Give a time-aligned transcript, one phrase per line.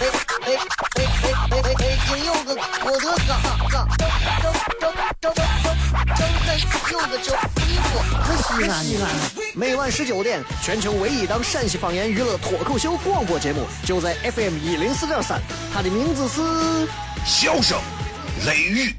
[0.00, 0.56] 哎哎哎
[1.50, 1.74] 哎！
[1.78, 2.54] 北京有个
[2.84, 3.30] 我的嘎
[3.70, 4.04] 嘎，张
[4.40, 5.34] 张张张张
[6.10, 6.48] 张
[6.90, 7.94] 有个叫地方，
[8.42, 9.04] 西安西安。
[9.54, 15.40] 每晚十九点，全球唯一档陕西方言娱乐脱口秀广播节目，就在 FM 一零四点三，
[15.72, 16.40] 它的名字是
[17.24, 17.78] 《笑声
[18.46, 18.94] 雷雨》。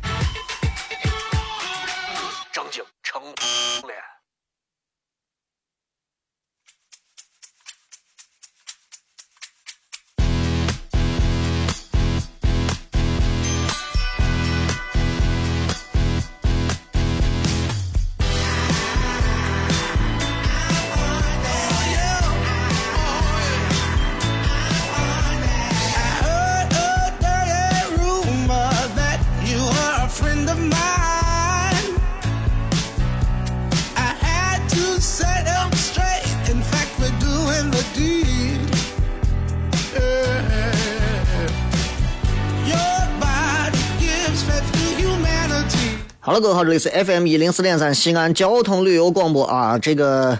[46.25, 50.39] 好了，各位好，这里是 FM 一零四点三西安交通旅游广播啊，这个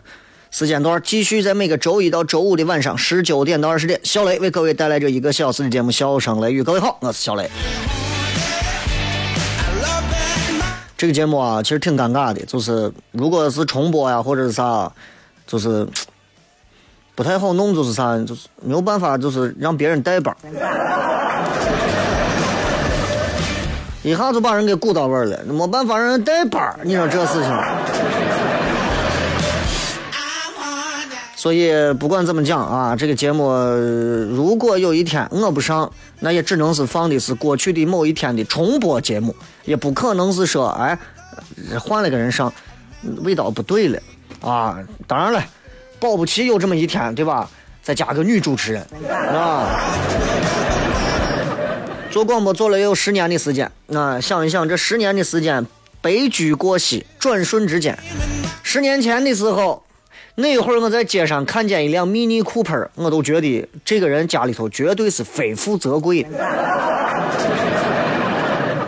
[0.50, 6.62] 时间段继续在每个周一到周五的晚上十九点到二十点，小雷为各位带来这一个小时的节目《笑声雷雨》。
[6.64, 7.48] 各位好，我是小雷。
[10.98, 14.92] 这个节目啊，其实挺尴尬的，就是如果是重播呀，或者是啥，
[15.46, 15.88] 就是
[17.14, 20.36] 不太好弄，就是啥，就是没有办法，就是让别人代班。
[24.06, 27.52] 一下就把人给鼓到位了，没办法让人带班儿你说这事情。
[31.36, 33.52] 所以不管怎么讲啊，这个节目
[34.30, 40.96] 如果有一天我不上，那也只能是放的是过去的某一天的重播节目，也不可能是说哎
[41.80, 42.54] 换了个人上，
[43.24, 44.00] 味道不对了
[44.40, 44.78] 啊。
[45.08, 45.44] 当然了，
[46.00, 47.50] 保不齐有这么一天，对吧？
[47.82, 48.88] 再加个女主持人，
[49.34, 49.82] 啊。
[52.16, 55.68] 做广播做了有十年的时间，啊，想一想这十年的时间，
[56.00, 58.00] 白驹过隙，转瞬之间。
[58.64, 59.84] 十年前的时候，
[60.36, 66.26] 那会儿我在街上看见一辆 Mini Cooper，我都觉得这个人家里头绝对是非富则贵。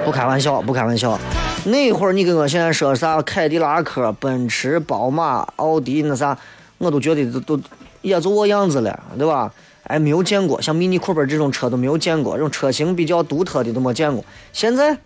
[0.06, 1.20] 不开玩笑，不开玩笑。
[1.66, 6.38] 那会儿你跟我现在说啥凯迪拉克、奔驰、宝马、奥迪那啥，
[6.78, 7.60] 我都觉得都都
[8.02, 9.52] 也就我样子了，对吧？
[9.88, 14.24] 哎，没有见过像 Mini Cooper 这种车都没有见过，这种车型比较独特的都没见过。
[14.52, 14.98] 现在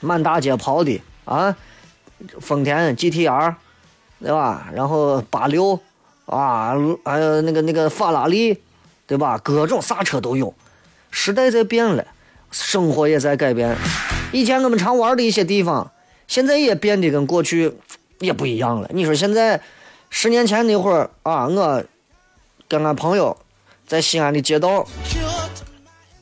[0.00, 1.56] 满大街跑的啊，
[2.40, 3.54] 丰田 GTR，
[4.20, 4.68] 对吧？
[4.74, 5.78] 然后八六
[6.26, 8.60] 啊，还有那个那个法拉利，
[9.06, 9.38] 对吧？
[9.38, 10.52] 各种啥车都有。
[11.12, 12.04] 时代在变了，
[12.50, 13.76] 生活也在改变。
[14.32, 15.92] 以前我们常玩的一些地方，
[16.26, 17.74] 现在也变得跟过去
[18.18, 18.90] 也不一样了。
[18.92, 19.60] 你说现在
[20.08, 21.84] 十年前那会儿啊，我
[22.68, 23.36] 跟俺朋友。
[23.90, 24.86] 在西安的街道，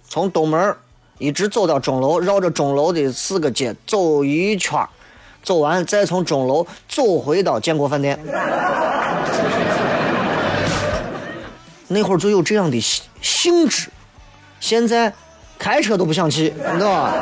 [0.09, 0.75] 从东门
[1.19, 4.89] 一直走到钟楼，绕着钟楼的四个街走一圈，
[5.43, 8.19] 走完再从钟楼走回到建国饭店。
[11.89, 12.81] 那会儿就有这样的
[13.21, 13.91] 兴致，
[14.61, 15.13] 现在
[15.59, 17.13] 开车都不想去，你知道吧？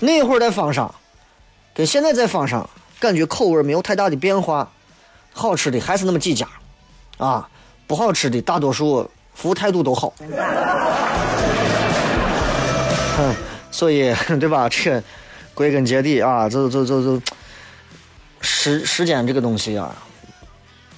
[0.00, 0.94] 那会儿在方上，
[1.74, 2.66] 跟现在在方上，
[2.98, 4.70] 感觉口味没有太大的变化，
[5.34, 6.48] 好吃的还是那么几家。
[7.18, 7.48] 啊，
[7.86, 10.14] 不好吃的大多数服务态度都好，
[13.16, 13.34] 哼，
[13.70, 14.68] 所以对吧？
[14.68, 15.02] 这
[15.52, 17.20] 归根结底啊，这这这这
[18.40, 19.92] 时时间这个东西啊，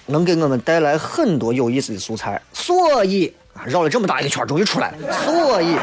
[0.06, 2.40] 能给我们带来很多有意思的素材。
[2.52, 4.96] 所以啊绕了这么大一个圈，终于出来了。
[5.24, 5.74] 所以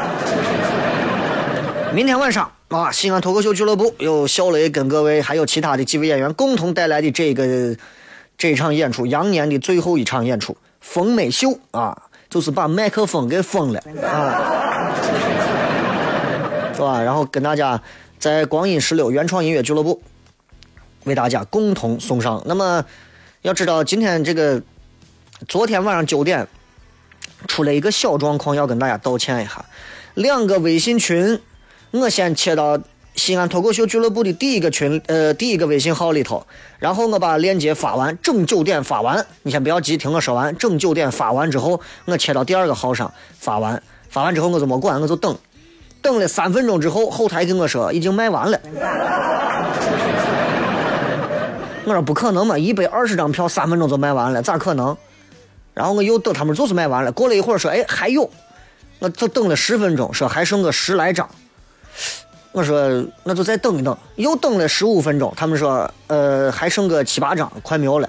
[1.92, 7.76] 明天晚上啊，西安脱口秀俱乐部有小雷跟各位还有其他的几位演员共同带来的这个。
[8.38, 14.94] 这场演出，羊年的最后一场演出，封美秀啊，就是把麦克风给封了啊，
[16.72, 17.02] 是吧？
[17.02, 17.82] 然后跟大家
[18.16, 20.00] 在光阴十六原创音乐俱乐部
[21.02, 22.40] 为大家共同送上。
[22.46, 22.84] 那么
[23.42, 24.62] 要知道，今天这个
[25.48, 26.46] 昨天晚上九点
[27.48, 29.64] 出了一个小状况，要跟大家道歉一下。
[30.14, 31.40] 两个微信群，
[31.90, 32.78] 我先切到。
[33.18, 36.46] 西安脱口秀俱乐部的第一个群，呃，第一个微信号里头，
[36.78, 40.56] 然后我把链接发完，整九点发完，你先不要急，听我说完。
[40.56, 45.36] 整九点发完之后，我切到第二个号上发完，发完之后我就没管，我就等，
[46.00, 48.60] 等了三分钟之后，后台跟我说已经卖完了。
[51.84, 54.96] 我说不可能嘛，一百二十张票三分钟就卖完了，咋可能？
[55.74, 58.30] 然后我又等他们就是卖完了，过了一会儿说，哎还有，
[59.00, 61.28] 我就等了十分钟，说还剩个十来张。
[62.52, 68.08] 我说那就再等一等，又等了十五分钟，他们说呃还剩个七八张，快没有了。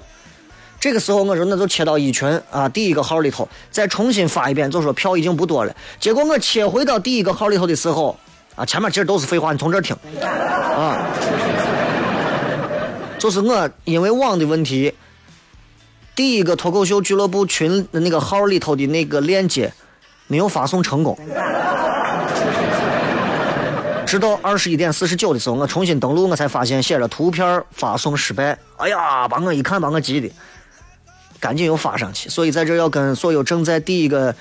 [0.80, 5.76] 这个时候我说那就切到一群啊第一个号里头，再重新发一遍，就说票已经不多了。
[6.00, 8.18] 结果我切回到第一个号里头的时候，
[8.56, 11.06] 啊前面其实都是废话，你从这儿听啊。
[13.18, 14.94] 就是我因为网的问题，
[16.16, 19.70] 第一个脱口秀俱乐部群的那个号里头的那个链接
[20.26, 21.18] 没有发送成功。
[24.10, 28.58] 直到二十一点四十九的时候，我重新登录，我才发现写着图片发送失败。
[28.76, 30.28] 哎呀，把我一看把我急的，
[31.38, 32.28] 赶紧又发上去。
[32.28, 34.34] 所以在这要跟所有正在第一个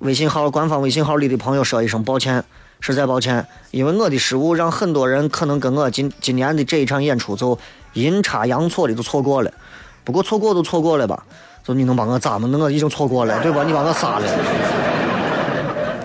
[0.00, 2.44] 微信号官方微信号里的朋友说一声抱歉。
[2.80, 7.58] 实在抱歉，因为我的失误，让很多人可能跟我今今年的这一场演出就
[7.94, 9.50] 阴差阳错的就错过了。
[10.04, 11.24] 不过错过都错过了吧，
[11.64, 12.46] 就你能把我咋么？
[12.48, 13.64] 那我已经错过了，对吧？
[13.64, 14.26] 你把我杀了。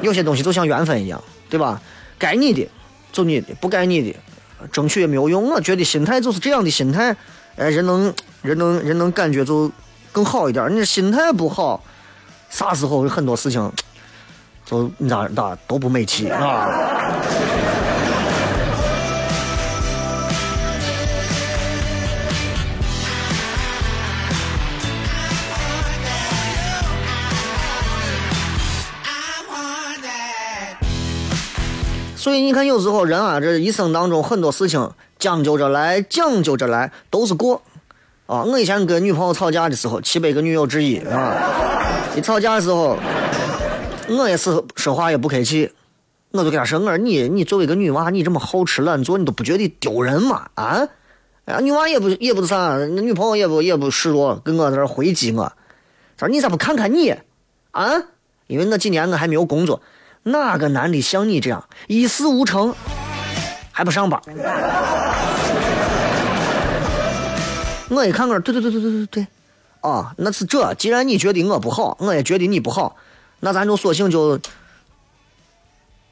[0.01, 1.81] 有些东西就像缘分一样，对吧？
[2.17, 2.65] 该你的
[3.13, 4.19] 就你的，不该你的
[4.73, 5.49] 争取也没有用。
[5.51, 7.15] 我觉得心态就是这样的心态，
[7.55, 9.71] 哎，人能人能人能感觉就
[10.11, 10.75] 更好一点。
[10.75, 11.81] 你心态不好，
[12.49, 13.71] 啥时候很多事情。
[14.65, 16.69] 就你咋咋都不美气啊！
[32.23, 34.89] 所以你看，有时候人啊，这一生当中很多事情
[35.19, 37.61] 讲究着来，讲究着来，都是过
[38.27, 38.43] 啊！
[38.43, 41.35] 我以前跟女朋友吵架的时候，七百个女友之一啊！
[42.15, 42.97] 一吵架的时候。
[44.07, 45.69] 我也是说话也不客气，
[46.31, 50.47] 我就跟她说：“我说你你作为一个女娃，你这么好吃懒做，你都不觉得丢人吗？
[50.53, 50.87] 啊？
[51.43, 55.51] 哎呀，女娃也不也不是啥，女朋友也不也不示弱，跟我在这回击我。
[56.17, 57.13] 说你咋不看看你？
[57.71, 58.01] 啊？
[58.47, 59.81] 因为那几年我还没有工作，
[60.23, 62.73] 哪个男的像你这样一事无成
[63.71, 64.21] 还不上班？
[67.89, 69.27] 我一看我说对对对对对对对，
[69.81, 70.73] 啊，那是这。
[70.75, 72.95] 既然你觉得我不好，我也觉得你不好。”
[73.45, 74.39] 那咱就索性就，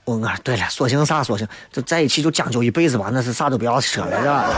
[0.03, 4.49] 我我对了，索性啥索性就在一起就将就一辈子吧，那是啥都不要说了，是吧？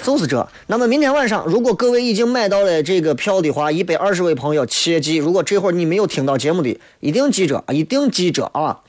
[0.00, 0.48] 就是这。
[0.66, 8.80] 那么明天晚上，如果各位已经买到了这个票的话，一百二十位朋友切记，如果这会儿你没有听到节目的，一定记着啊，一定记着啊！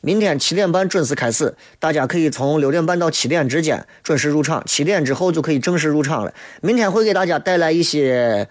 [0.00, 6.34] 明天七点半准时开始，大家可以从六点半到七点之间准时入场，七点之后就可以正式入场了。
[6.60, 8.48] 明天会给大家带来一些。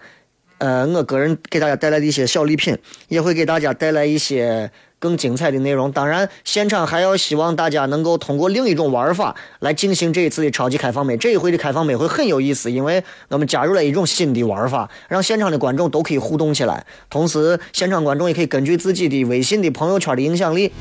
[0.58, 2.78] 呃，我个人给大家带来的一些小礼品，
[3.08, 5.90] 也会给大家带来一些更精彩的内容。
[5.92, 11.16] 当然，现场还要希望大家能够通过另一种玩法来进行这一次的超级开放美。
[11.16, 16.84] 这一回的开放美会很有意思，因为我们加入了一种新的玩法，让现场的观众都可以互动起来。
[17.10, 20.72] 同时，现场观众也可以根据自己的微信的朋友圈的影响力，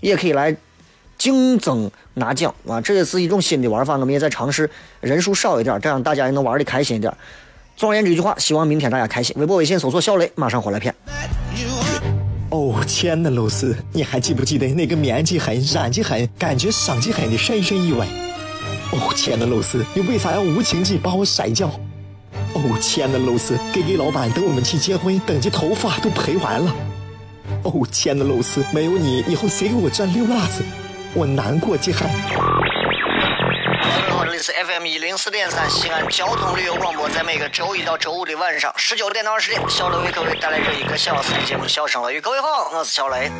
[0.00, 0.56] 也可以来
[1.18, 2.80] 竞争拿奖啊！
[2.80, 4.68] 这也是一种新的玩法，我们也在尝试，
[5.00, 7.12] 人数少一点，这样大家也能玩的开心一点。
[7.76, 9.36] 总而言之一句话，希望明天大家开心。
[9.38, 10.94] 微博、微信搜索“小雷”，马上回来片。
[12.50, 18.06] 哦，亲爱的露丝，你还记不记得那个面积狠、染技狠、感觉伤及狠的深深意外？
[18.92, 21.68] 哦，亲爱的露丝，你为啥要无情地把我甩掉？
[22.54, 26.72] 哦，亲爱的露丝，给给老板等我们去结婚，等级头发都赔完了。
[27.64, 30.62] 哦，亲爱的露丝，没有你，以后谁给我赚溜辣子？
[31.14, 32.10] 我难过极了。
[34.36, 42.18] 这是 FM 一零四点三西安交通旅游广播，在每个周一到周五的晚上十九点到二十点，小雷为各位带来这一个小时的节目《笑声雷雨》。
[42.20, 43.30] 各位好，我是小雷。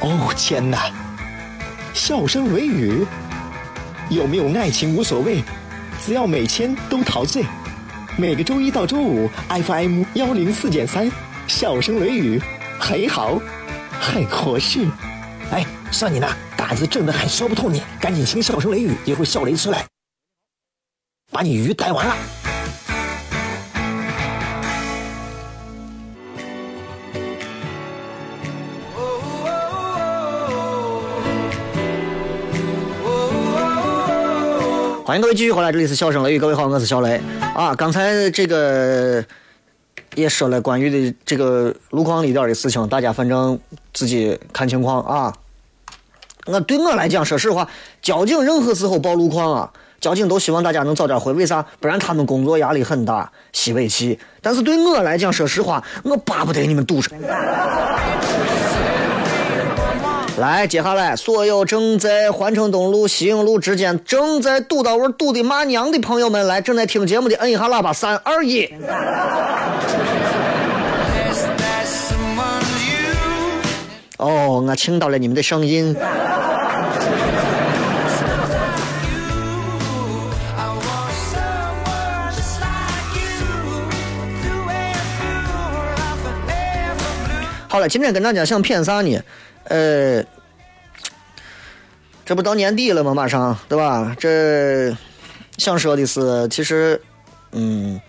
[0.00, 0.90] 哦天哪！
[1.94, 3.06] 笑声雷雨，
[4.10, 5.44] 有没有爱情无所谓，
[6.04, 7.44] 只要每天都陶醉。
[8.16, 11.08] 每个周一到周五，FM 幺零四点三，
[11.46, 12.42] 笑声雷雨，
[12.80, 13.38] 很好，
[14.00, 14.88] 很合适。
[15.52, 16.26] 哎，算你呢。
[16.68, 19.86] 胆子正的很，说不透你，赶紧请笑声雷雨，一会儿笑雷出来，
[21.32, 22.14] 把你鱼逮完了。
[35.06, 37.18] 欢迎各位继续回来，这里是笑声雷雨，各位好，我是小雷
[37.54, 37.74] 啊。
[37.74, 39.24] 刚才这个
[40.16, 43.58] 也说了关于的这个路况里边的事情，大家反正
[43.94, 45.34] 自己看情况啊。
[46.48, 47.68] 我对我来讲，说实话，
[48.00, 51.30] 交警任何时候报路况啊，交警都希望大家能早点回。
[51.34, 51.62] 为啥？
[51.78, 54.18] 不然他们工作压力很大，吸尾气。
[54.40, 57.12] 但是对我来讲，说实话，我巴不得你们堵上。
[60.38, 68.72] 来，接下来所有正在环城东路、西营路之间正在堵到位堵的骂娘的朋友们，来，正在听节目的，摁一下喇叭，三二一。
[74.18, 75.94] 哦，我听到了你们的声音。
[87.78, 89.22] 好了，今天跟大家想谝啥呢？
[89.68, 90.20] 呃，
[92.24, 93.14] 这不到年底了吗？
[93.14, 94.16] 马上，对吧？
[94.18, 94.92] 这
[95.58, 97.00] 想说的是，其实，
[97.52, 98.00] 嗯，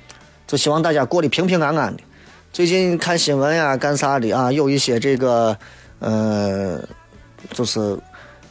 [0.48, 2.02] 就希望大家过得平平安安的。
[2.52, 4.52] 最近看新闻呀，干啥的啊？
[4.52, 5.56] 有一些这个。
[6.00, 6.82] 呃，
[7.54, 7.96] 就是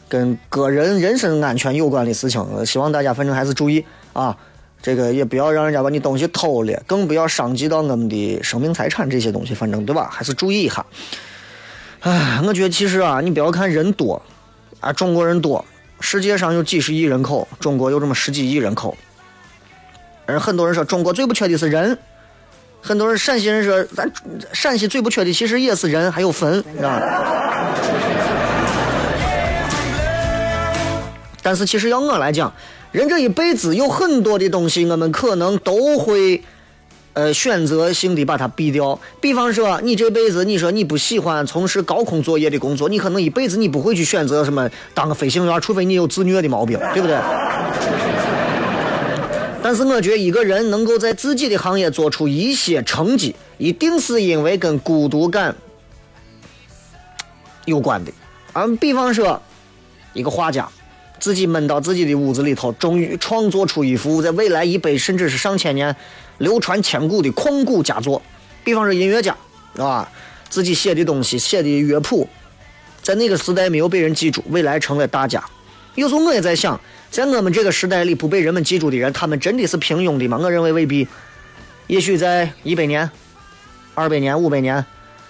[0.08, 4.38] 跟个人人身安全有关的事情，希望大家反正还是注意啊。
[4.80, 10.08] 这个也不要让人家把你东西偷了，更不要伤及到我们的生命财产这些东西，反正对吧？
[10.10, 10.84] 还是注意一下。
[12.00, 14.22] 唉，我觉得其实啊，你不要看人多
[14.80, 15.64] 啊，中国人多，
[16.00, 18.96] 世界上有几十亿人口，中国有这么十几亿人口。
[20.26, 21.98] 人很多人说中国最不缺的是人。
[22.80, 24.08] 很多人陕西人说，咱
[24.52, 27.02] 陕西最不缺的其实也是人，还有坟，知道
[31.42, 32.52] 但是其实要我来讲，
[32.92, 36.42] 人这一辈子有很多的东西，我们可能都会，
[37.12, 38.98] 呃，选择性的把它避掉。
[39.20, 47.16] 比方说，你这辈子你说你不喜欢从事高空作业的工作，你可能一辈子你不会去选择什么当个飞行员，除非你有自虐的毛病，对不对？
[49.60, 55.54] 但是我觉得一个人能够在自己的行业做出一些成绩，一定是因为跟孤独感
[57.66, 58.12] 有关的。
[58.54, 59.42] 啊，比方说，
[60.14, 60.66] 一个画家，
[61.18, 65.94] 自己闷到自己的屋子里头，终于创作出一幅在未来一百甚至是上千年
[66.38, 68.20] 流传千古的旷古佳作。
[68.64, 69.36] 比方说音乐家，
[69.78, 70.10] 啊，
[70.48, 72.28] 自己写的东西、写的乐谱，
[73.02, 75.44] 在那个时代没有被人记住，未来成了大家。
[75.94, 76.78] 有时候我也在想。
[77.10, 80.38] 在我们这个时代里，不被人们记住的人，他们真的是平庸的吗？
[80.38, 81.08] 我认为未必。
[81.86, 83.10] 也许在一百年、
[83.94, 84.84] 二百年、五百年，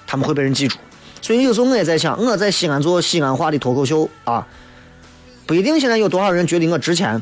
[0.05, 0.77] 他们会被人记住。
[1.23, 4.45] 所以有时候我也在想，我在西安做西安话的脱口秀啊，
[5.49, 7.21] 不一定现在有多少人觉得我值钱。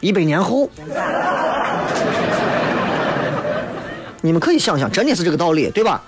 [0.00, 0.68] 一百年后，
[4.20, 6.02] 你们可以想想，真的是这个道理，对吧？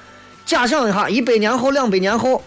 [0.45, 2.43] 假想一下，一百年后、两百年后，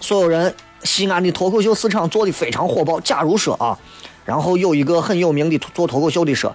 [0.00, 0.54] 所有人。
[0.84, 2.98] 西安的脱口秀市场做的非常火爆。
[2.98, 3.78] 假如说啊，
[4.24, 6.52] 然后有一个很有名的做脱口秀的说，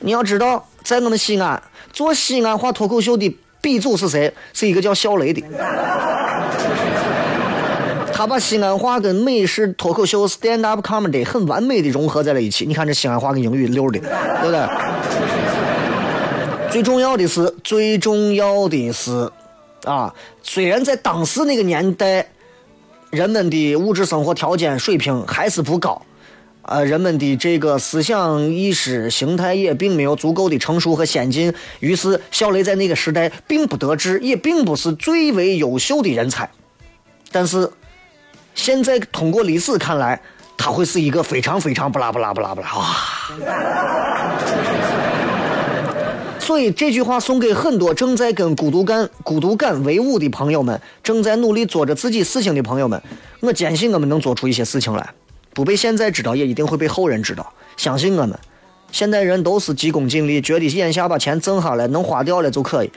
[0.00, 4.30] 你要知道，在我们西安做西安话脱口秀的鼻祖是谁？
[4.52, 5.42] 是一个叫小雷的。
[8.16, 12.64] 他把西安话跟美式脱口秀 stand up comedy 很完美的融合在了一起。
[12.64, 14.68] 你看这西安话跟英语溜的，对不对？
[16.70, 19.28] 最重要的是，最重要的是，
[19.84, 22.28] 啊，虽然在当时那个年代。
[23.10, 26.02] 人们的物质生活条件水平还是不高，
[26.62, 31.54] 呃，人们的这个思想意识形态也并没有足够的成熟和先进。
[31.78, 36.50] 于是，小雷在那个时代并不得志，也并不是最为优秀的人才。
[37.30, 37.70] 但是，
[38.54, 40.20] 现在通过历史看来，
[40.56, 42.86] 他会是一个非常非常不拉不拉不拉不拉哇。
[46.38, 53.00] 所以这句话送给很多正在跟孤独感、孤独感为伍的朋友们，正在努力做着自己事情的朋友们。
[53.40, 55.10] 我坚信我们能做出一些事情来，
[55.54, 57.50] 不被现在知道，也一定会被后人知道。
[57.78, 58.38] 相信我们，
[58.92, 62.92] 现代人都是急功近利，觉得眼下把钱挣下来能花掉了就可以。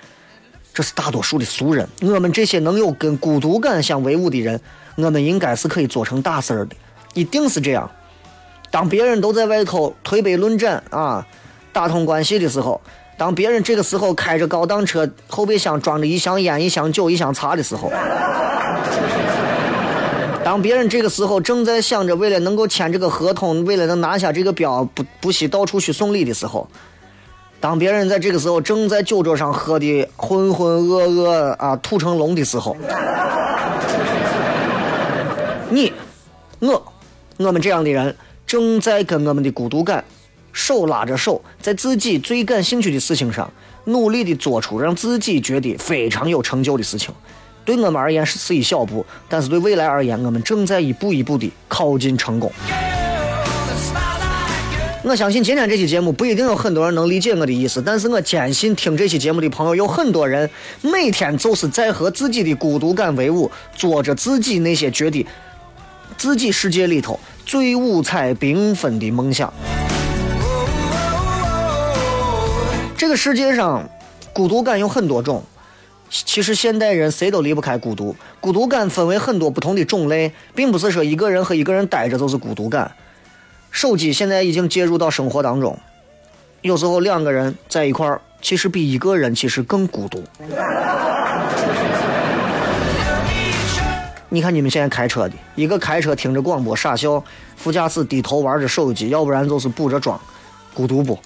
[0.74, 1.88] 这是大多数的俗人。
[2.02, 4.60] 我们这些能有跟孤独感相为伍的人，
[4.98, 6.76] 我们应该是可以做成大事儿的，
[7.14, 7.90] 一定是这样。
[8.70, 11.26] 当别人都在外头推杯论盏啊，
[11.72, 12.82] 打通关系的时候。
[13.18, 17.90] 当别人这个时候开着高档车，后备箱装着一箱烟、一箱酒、一箱茶的时候；
[20.46, 26.68] 当别人这个时候正在想着为了能够签这个合同，为了能拿下这个标，不不惜到处去送礼的时候；
[27.60, 32.78] 当别人在这个时候正在酒桌上喝的浑浑噩噩啊，吐成龙的时候，
[35.70, 35.92] 你、
[36.60, 36.94] 我、
[37.38, 40.04] 我们这样的人正在跟我们的孤独感。
[40.54, 43.52] 手拉着手，在自己最感兴趣的事情上，
[43.86, 47.14] 努力的做出让自己觉得非常有成就的事情。
[47.64, 52.52] 对我们而言是是一小步，但是对未来而言，我们正在一步一步的靠近成功。
[55.04, 60.50] 我相信今天这期节目不一定有很多人能理解我的意思，但是我坚信听这期节目的朋友有很多人
[60.82, 65.24] 每天就是在和自己的孤独感为伍，做着自己那些觉得
[66.18, 69.54] 自己世界里头最五彩缤纷的梦想。
[72.98, 73.88] 这个世界上，
[74.34, 75.44] 孤独感有很多种，
[76.10, 82.92] 其实现代人谁都离不开孤独，孤独感分为很多不同的种类，并不是说一个人和一个人待着就是孤独感。
[83.70, 85.78] 手机现在已经介入到生活当中，
[86.62, 90.24] 有时候两个人在一块儿，其实比一个人其实更孤独。
[94.30, 97.24] 你看你们现在开车的，一个开车听着广播傻笑，
[97.56, 100.20] 副驾驶低头玩着手机，要不然就是补着妆，
[100.74, 101.18] 孤独不？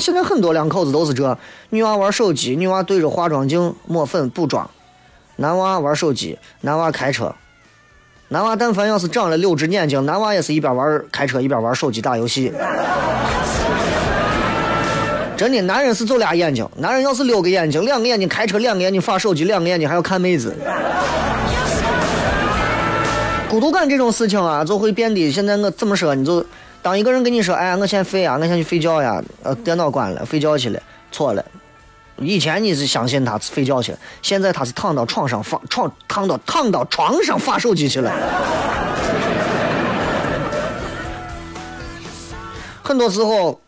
[0.00, 1.36] 现在很多两口子都是这，
[1.68, 4.70] 女娃玩手机，女娃对着化妆镜抹粉补妆，
[5.36, 7.34] 男娃玩手机，男娃开车。
[8.28, 12.50] 男娃但凡要是长了六只眼睛，男娃也是一边玩开车一边玩手机打游戏。
[15.44, 20.56] 真的，男人是走俩眼睛，男人要是六个眼睛，两个眼睛开车，两个眼睛发手机，两个眼睛还要看妹子。
[23.46, 26.14] 孤独感这种事情啊，就会变得现在我怎么说？
[26.14, 26.42] 你就。
[26.80, 30.80] 当一个人跟你说：“哎呀，我先睡啊，我先去睡觉呀。”呃，电脑关了，睡觉去了。
[31.12, 31.44] 错了，
[32.16, 38.10] 以前你是相信他睡觉去，现在他是躺到床上发床，躺到躺到床上发手机去了。
[42.82, 43.60] 很多时候，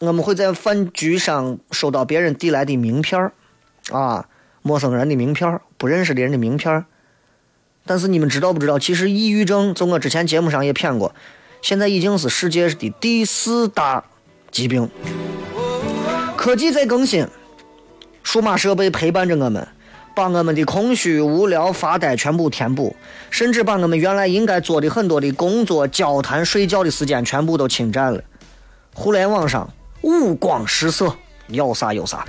[0.00, 3.30] 我们会在饭局上收到别人递来的名片
[3.92, 4.26] 啊，
[4.62, 6.86] 陌生人的名片不认识的人的名片
[7.84, 8.78] 但是你们知道不知道？
[8.78, 11.14] 其实抑郁症，从我之前节目上也骗过。
[11.60, 14.04] 现在已经是世界的第四大
[14.50, 14.88] 疾病。
[16.34, 17.26] 科技在更新，
[18.22, 19.68] 数码设备陪伴着我们，
[20.14, 22.96] 把我们的空虚、无聊、发呆全部填补，
[23.28, 28.22] 甚至把我们原来应该做的很多的工作、交谈、睡觉的时间全部都侵占了。
[28.94, 29.70] 互联网上
[30.02, 31.14] 五光十色，
[31.48, 32.24] 要啥有啥，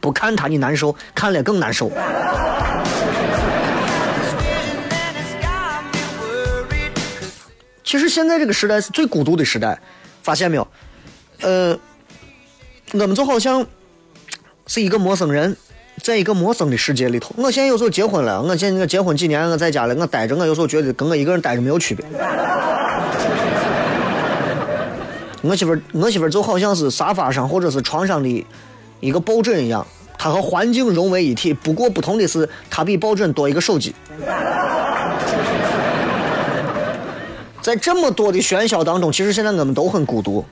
[0.00, 1.90] 不看他你难受，看了更难受。
[7.84, 9.78] 其实现在这个时代是最孤独的时代，
[10.22, 10.66] 发现没有？
[11.40, 11.78] 呃，
[12.92, 13.66] 我们就好像
[14.66, 15.56] 是一个陌生人，
[16.02, 17.34] 在一个陌生的世界里头。
[17.36, 22.06] 我现在有时候结婚了，我现在我结婚几年，我在家里我待着，我有时候觉得跟我一个人待着没有区别。
[25.42, 28.46] 我媳妇儿我媳妇儿就好像是沙发上或者是床上的
[29.00, 29.84] 一个抱枕一样，
[30.16, 31.52] 她和环境融为一体。
[31.52, 33.94] 不过不同的是，她比抱枕多一个手机。
[37.60, 40.44] 在这么多的喧嚣当中，其实现在我们都很孤独，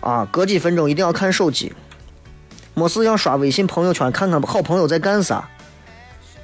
[0.00, 1.72] 啊，隔几分钟一定要看手机，
[2.74, 5.48] 没事要刷微信朋友圈看看好朋友在干啥，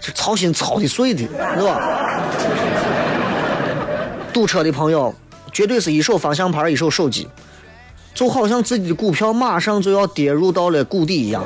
[0.00, 2.20] 这操心操的碎的，是吧？
[4.32, 5.14] 堵车的朋友
[5.54, 7.28] 绝对是一手方向盘一手手机，
[8.12, 11.42] 就好像自己的股票马上就要跌入到了谷底一样。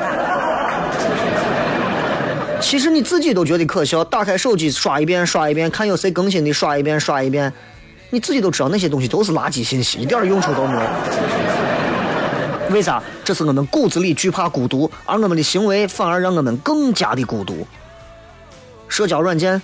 [2.61, 7.53] 其实你自己都觉得可笑，打开手机刷一遍刷一遍，看有谁更新的刷一遍刷一遍。
[8.11, 10.81] 你自己都知道那些东西都是垃圾信息，一点用处都没有。
[12.71, 13.03] 为啥？
[13.23, 17.67] 这是我们骨子里惧怕孤独，而我们的行为反而让我们更加的孤独。
[18.89, 19.61] 社交软件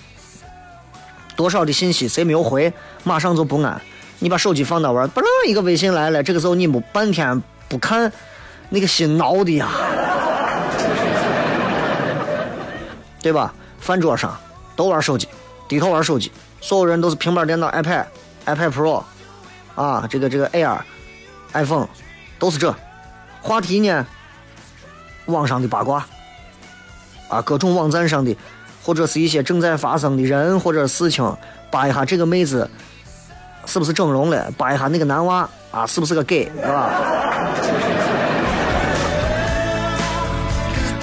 [1.35, 2.71] 多少的信息谁没有回，
[3.03, 3.81] 马上就不安。
[4.19, 8.11] 你把手机放那玩，不楞一个微信来了，这个时候你不半天不看，
[8.69, 9.69] 那个心挠的呀，
[13.21, 13.53] 对吧？
[13.79, 14.35] 饭桌上
[14.75, 15.27] 都玩手机，
[15.67, 18.05] 低头玩手机，所有人都是平板电脑、iPad。
[18.45, 19.03] iPad Pro，
[19.73, 21.87] 啊，这个这个 Air，iPhone，
[22.37, 22.71] 都是这。
[23.41, 24.05] 话题呢，
[25.25, 26.05] 网上的八卦，
[27.27, 28.37] 啊，各种网站上的，
[28.83, 31.35] 或者是一些正在发生的人或者事情，
[31.71, 32.69] 扒一下这个妹子
[33.65, 36.91] 是不是整容了，扒一下那个男娃啊是不是个 gay，是吧？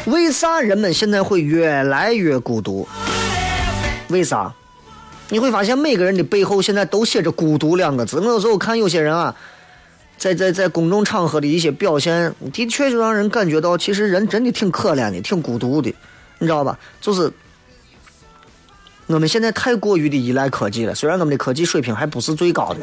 [0.07, 2.87] 为啥人们现在会越来越孤独？
[4.09, 4.53] 为啥？
[5.29, 8.20] 你会发现每个人的背后现在都写着“孤独”两个字。
[8.20, 9.35] 我有时候看有些人啊，
[10.18, 15.94] 在在在公众场合的一些表现，的确就让人感觉到，其实人真的挺可怜的，挺孤独的，
[16.38, 16.79] 你知道吧？
[17.01, 17.33] 就是
[19.07, 22.81] 我们现在太过于的依赖科技了，虽然我们的科技水平还不是最高的，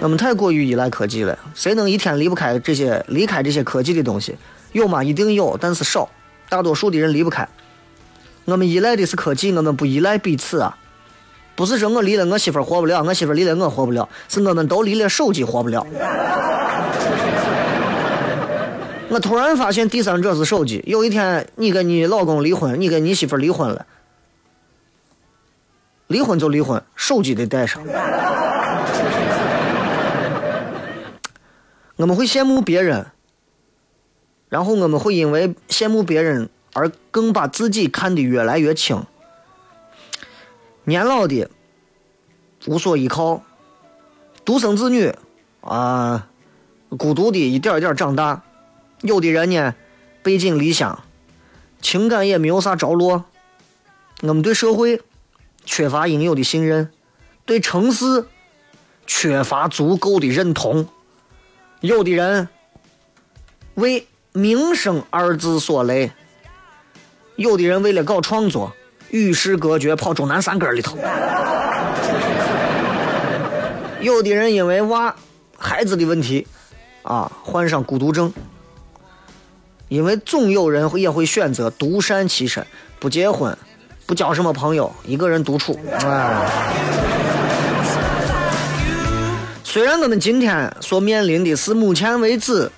[0.00, 1.38] 我们太过于依赖科技了。
[1.54, 4.36] 谁能一天离不开这些、离开这些科技的东西？
[4.72, 5.02] 有吗？
[5.02, 6.08] 一定有，但是少。
[6.48, 7.48] 大多数的人离不开。
[8.44, 10.76] 我们依赖的是科技，我们不依赖彼此啊！
[11.56, 15.86] 不是说我离了我媳妇活不了，我媳妇离了我活不了，是我们都离了手机活不了。
[19.14, 20.82] 我突然发现第三者是手机。
[20.86, 23.86] 有一天你跟你老公离婚，你跟你媳妇离婚了，
[26.08, 27.80] 离婚就离婚，手机得带上。
[31.96, 33.06] 我们会羡慕别人，
[34.48, 36.50] 然后我们会因为羡慕别人。
[36.76, 39.04] 而更把自己看得越来越轻，
[40.82, 41.48] 年老的
[42.66, 43.44] 无所依靠，
[44.44, 45.14] 独生子女
[45.60, 46.26] 啊，
[46.98, 48.42] 孤独的一点一点长大；
[49.02, 49.74] 有的人呢，
[50.22, 51.02] 背井离乡，
[51.82, 53.24] 情感也没有啥着落。
[54.22, 55.02] 我们对社会
[55.64, 56.90] 缺乏应有的信任，
[57.44, 58.26] 对城市
[59.06, 60.88] 缺乏足够的认同。
[61.80, 62.48] 有的人
[63.74, 66.12] 为名声二字所累，
[67.36, 68.72] 有的人为了搞创作
[69.10, 70.96] 与世隔绝，跑终南山根里头。
[74.00, 75.14] 有的人因为娃
[75.58, 76.46] 孩子的问题
[77.02, 78.32] 啊，患上孤独症。
[79.94, 82.66] 因为总有人也会选择独善其身，
[82.98, 83.56] 不结婚，
[84.06, 85.78] 不交什么朋友，一个人独处。
[85.92, 86.72] 哎，
[89.62, 92.68] 虽然我们今天所面临的是目前为止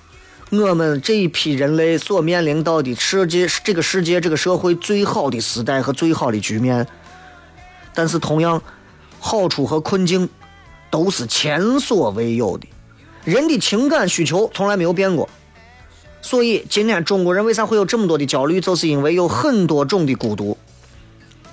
[0.51, 6.85] 我们这一批人类所面临到的世界、这个世界、这个社会最好的时代和最好的局面，
[7.95, 8.61] 但是同样，
[9.19, 10.29] 好处和困境
[10.91, 12.67] 都是前所未有的。
[13.23, 15.27] 人的情感需求从来没有变过。
[16.21, 18.59] 所以，今天中国人为啥会有这么多的焦虑？
[18.59, 20.57] 就是因为有很多种的孤独。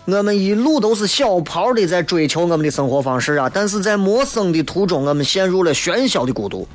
[0.06, 6.66] 我们一路都是小跑的在追求我们的生活方式啊，但是在陌生的途中，我们陷入了喧嚣的孤独。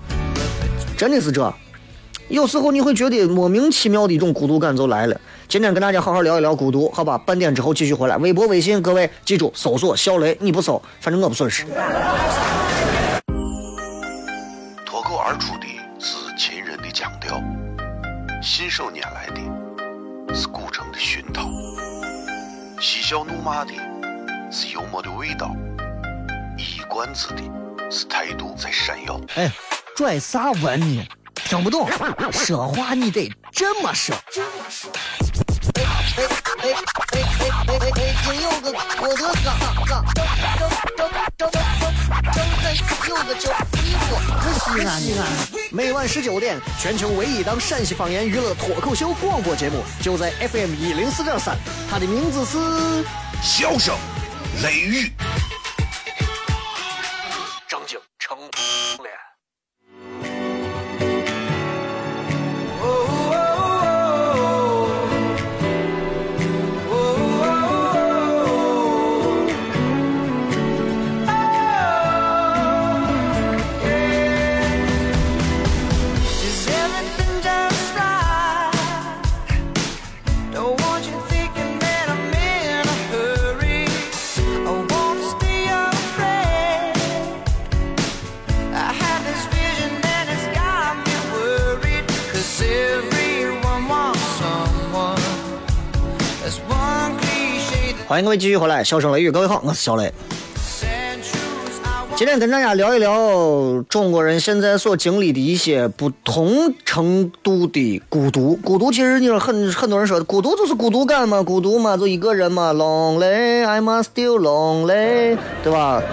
[0.97, 1.53] 真的是这，
[2.29, 5.19] 有时候你会觉得莫名其妙的一种孤独感就来了。
[5.47, 7.17] 今天跟大家好好聊一聊孤独，好吧？
[7.17, 8.17] 半点之后继续回来。
[8.17, 11.65] 微博、微信，各位记住搜索“小雷”，你不搜，反正我不损失。
[18.41, 21.49] 信手拈来的是古城的熏陶，
[22.79, 23.73] 嬉笑怒骂的
[24.49, 25.53] 是幽默的味道，
[26.57, 27.43] 一冠子的
[27.91, 29.19] 是态度在闪耀。
[29.35, 29.51] 哎，
[29.93, 31.05] 拽啥文呢？
[31.35, 31.89] 听不懂，
[32.31, 34.15] 说话你得这么说。
[36.17, 36.27] 哎哎
[36.61, 36.73] 哎
[37.11, 38.15] 哎哎哎哎！
[38.25, 38.65] 真有个
[39.01, 39.47] 我的嘎
[39.85, 40.17] 嘎，张
[40.57, 41.59] 张张张张张
[43.07, 45.21] 有个叫衣服，可西安西安。
[45.71, 51.57] 每晚十九点，全球唯一档陕西方言娱乐脱口秀广播节目，就在 FM 一零四点三，
[51.89, 52.57] 它的名字是
[53.41, 53.95] 《笑声
[54.63, 55.11] 雷雨》。
[98.19, 100.11] 欢迎各位继续回来，笑声雷雨，各位好，我是小雷。
[102.17, 108.57] 今天跟大家聊一聊中国人现在所经历的一些不同程度的孤独。
[108.57, 116.03] 孤独其实你说很很多人说，孤独就是孤独感嘛，孤独嘛就一个人嘛，lonely，I'm still lonely，对吧？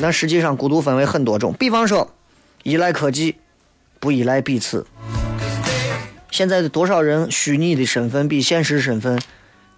[0.00, 2.08] 那实际上孤独分为很多种，比方说
[2.62, 3.34] 依赖科技，
[3.98, 4.86] 不依赖彼此。
[6.30, 9.20] 现在的多少人虚拟的身份比现实身份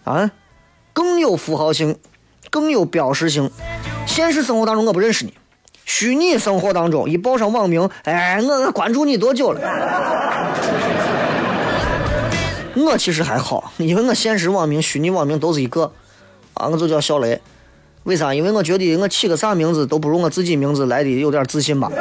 [0.04, 0.30] 啊？
[0.96, 1.98] 更有符号性，
[2.48, 3.50] 更有标识性。
[4.06, 5.34] 现实生活当中我不认识你，
[5.84, 9.60] 虚拟生活当中一报上网名，哎，我我关注你多久了？
[12.76, 15.92] 我其实还好，因为我现实网名、虚拟网名都是一个，
[16.54, 17.42] 啊，我就叫小雷。
[18.04, 18.32] 为啥？
[18.32, 21.92] 因为我觉得我起个啥名字都不如我自己名字来的有点自信吧，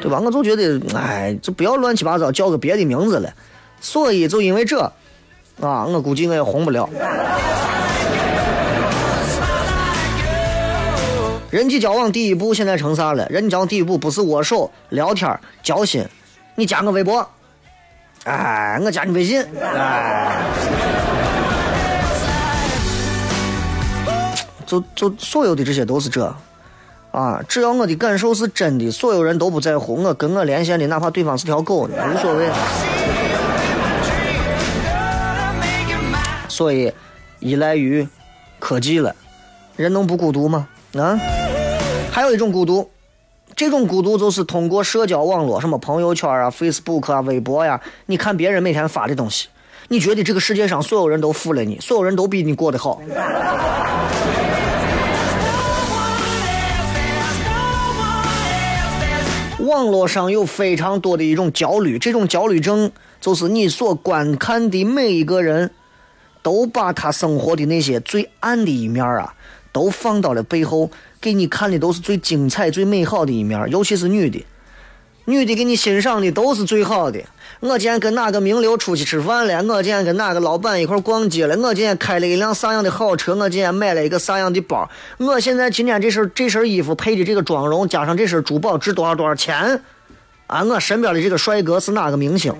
[0.00, 0.20] 对吧？
[0.24, 3.34] 我就觉得，哎，就不要乱七八糟叫个别的名字了。
[3.80, 4.92] 所以就因为这。
[5.60, 6.88] 啊，我估计我也红不了。
[11.50, 13.26] 人际交往第一步现在成啥了？
[13.28, 16.06] 人际交往第一步不是握手、聊天、交心，
[16.54, 17.26] 你加我微博，
[18.24, 20.42] 哎，我加你微信，哎，
[24.66, 26.32] 就就所有的这些都是这，
[27.12, 32.50] 啊，只要我的感受是真的，所有人都不在乎我跟我连线的，哪怕对方是条狗，无所谓。
[36.58, 36.92] 所以，
[37.38, 38.04] 依赖于
[38.58, 39.14] 科技了，
[39.76, 40.66] 人能不孤独吗？
[40.94, 41.16] 啊，
[42.10, 42.90] 还有一种孤独，
[43.54, 49.46] 这种孤独就是通过社交网络，什么朋友圈啊、Facebook 啊、微博呀，你看别人每天发的东西，
[49.86, 53.00] 你觉得这个世界上所有人都服了你，所有人都比你过得好。
[59.60, 62.90] 网络上有非常多的一种焦虑，这种焦虑症
[63.20, 65.70] 就是你所观看的每一个人。
[66.42, 69.34] 都把他生活的那些最暗的一面啊，
[69.72, 74.44] 都放到了背后，给你看的都是最精彩、最美好的一面，尤其是女的，
[75.26, 77.20] 女的给你欣赏的都是最好的。
[77.60, 79.62] 我今天跟哪个名流出去吃饭了？
[79.64, 81.56] 我今天跟哪个老板一块逛街了？
[81.56, 83.34] 我今天开了一辆啥样的好车？
[83.34, 84.88] 我今天买了一个啥样的包？
[85.18, 89.82] 我现在今天这身这身衣服配的这个妆容，加上这身珠宝，值多少多少钱？
[90.46, 92.54] 啊，我身边的这个帅哥是哪个明星？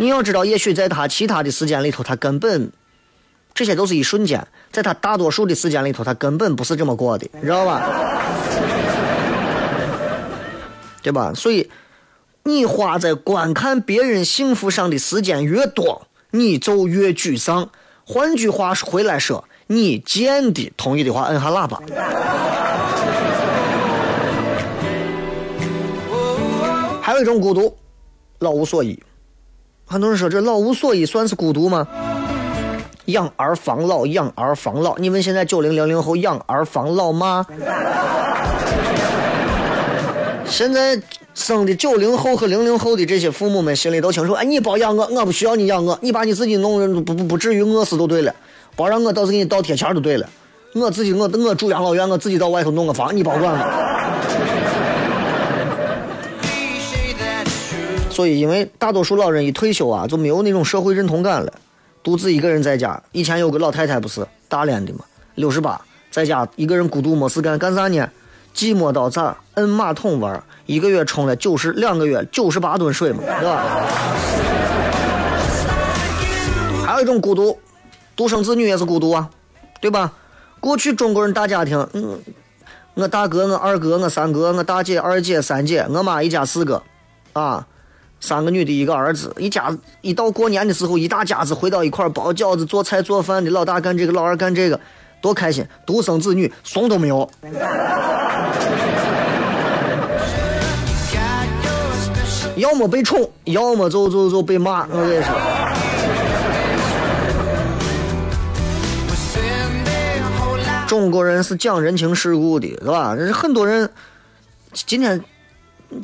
[0.00, 2.72] 你要知道，也许在他其他的时间里头，他根本
[3.52, 4.40] 这些都是一瞬间；
[4.72, 7.86] 在他大多数的时间里头，他根本不是这么过的，知道吧？
[11.02, 11.32] 对吧？
[11.34, 11.70] 所以。
[12.42, 17.68] 你花在观看别人幸福上的时间越多，你就越沮丧。
[18.02, 21.78] 换句话回来说，你见的同意的话，摁下喇叭。
[27.02, 27.76] 还有一种孤独，
[28.38, 28.98] 老无所依。
[29.90, 31.84] 很多人说这老无所依算是孤独吗？
[33.06, 34.96] 养儿防老，养儿防老。
[34.98, 37.44] 你问现在九零零零后养儿防老吗？
[40.46, 41.02] 现在。
[41.32, 48.34] 生的九零后和零零后的这些父母们心里都清楚，哎，你包养我，我不需要你养我，你把你自己弄不不不至于饿死就对了，
[48.76, 50.28] 包让我倒是给你倒贴钱就对了，
[50.74, 53.58] 我自己我我住养老院，我自己到外头弄个房，你保管我。
[58.20, 61.50] 所以，因为大多数老人一退休啊，就没有那种社会认同感了，
[62.02, 63.02] 独自一个人在家。
[63.12, 65.06] 以前有个老太太不是大连的嘛，
[65.36, 65.80] 六十八，
[66.10, 68.06] 在家一个人孤独没事干，干啥呢？
[68.54, 69.34] 寂寞到咋？
[69.54, 73.64] 摁马桶玩，一个月冲了九十两个月九十八吨水嘛，对吧？
[76.84, 77.58] 还有一种孤独，
[78.14, 79.30] 独生子女也是孤独啊，
[79.80, 80.12] 对吧？
[80.60, 82.20] 过去中国人大家庭，嗯，
[82.92, 86.82] 我大哥、我二哥、我三哥、我大姐、二姐、三姐，我妈一家四个，
[87.32, 87.66] 啊，
[88.20, 94.78] 三个女的，一个儿子，一家一到过年的时候，一大家子回到一块包饺子、做菜、做饭的，老大干这个，老二干这个。
[95.22, 95.62] 多开心！
[95.84, 97.30] 独生子女，怂都没有。
[102.56, 104.86] 要么被宠，要么就就就被骂。
[104.90, 105.34] 我跟你说，
[110.86, 113.14] 中国人是讲人情世故的，是吧？
[113.14, 113.90] 这是很多人
[114.72, 115.22] 今天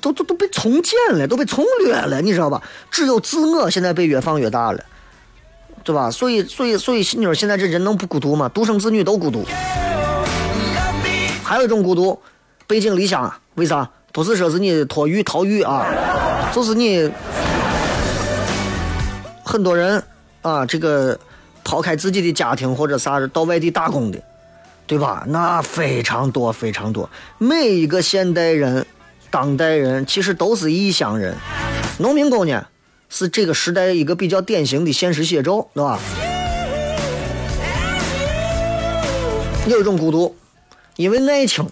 [0.00, 2.62] 都都都被从简了，都被从略了，你知道吧？
[2.90, 4.84] 只有自我现在被越放越大了。
[5.84, 6.10] 对吧？
[6.10, 8.48] 所以，所以，所以，你说现在这人能不孤独吗？
[8.48, 9.44] 独生子女都孤独。
[11.44, 12.20] 还有一种孤独，
[12.66, 13.32] 背井离乡。
[13.54, 13.88] 为啥？
[14.12, 17.08] 不是说是你脱狱逃狱啊，就是你
[19.44, 20.02] 很多人
[20.42, 21.16] 啊，这个
[21.62, 24.18] 抛开自己的家庭或者啥，到外地打工的，
[24.88, 25.22] 对吧？
[25.28, 27.08] 那非常多，非常多。
[27.38, 28.84] 每一个现代人、
[29.36, 31.34] 当代人，其实都是异乡人。
[31.98, 32.68] 农民工呢？
[33.10, 36.00] 是这个时代一个比较典型的现实写照，对吧？
[39.66, 40.34] 有一种孤独，
[40.96, 41.68] 因为爱情。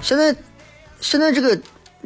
[0.00, 0.34] 现在，
[1.02, 1.60] 现在这个，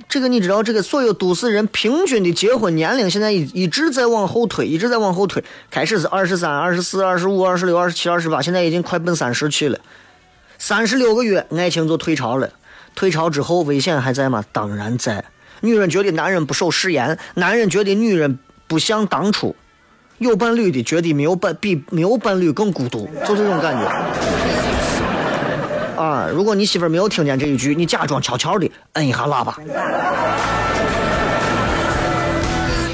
[0.08, 5.42] 这个你知道，这个所有都市人平均的结婚年龄现在一一直在往后推，一直在往后推。
[5.70, 9.78] 开始是二十三、二十四、二十五、二十六、二十七、二十八，现在已经快奔三十去了。
[10.58, 12.50] 三十六个月，爱情就退潮了。
[12.94, 14.44] 退潮之后，危险还在吗？
[14.52, 15.24] 当然在。
[15.60, 19.56] 女人觉得男人不守誓言，男人觉得女人不像当初
[20.18, 24.71] 有伴侣的，觉得没有伴比没有伴侣更孤独，就这种感觉。
[25.96, 26.28] 啊！
[26.32, 29.56] 如果你媳妇没有听见这一句，你假装悄悄的摁一下喇叭。